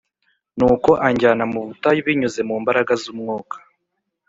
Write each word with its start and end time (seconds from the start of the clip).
Nuko 0.57 0.89
anjyana 1.07 1.43
mu 1.53 1.59
butayu 1.67 1.99
binyuze 2.07 2.39
mumbaraga 2.47 2.93
z’umwuka 3.01 3.55